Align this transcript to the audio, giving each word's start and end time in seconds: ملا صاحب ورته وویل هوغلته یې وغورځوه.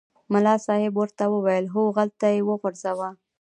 ملا 0.33 0.55
صاحب 0.65 0.93
ورته 0.97 1.23
وویل 1.29 1.65
هوغلته 1.75 2.27
یې 2.33 2.41
وغورځوه. 2.49 3.09